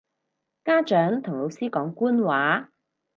[0.63, 2.71] 家長同老師講官話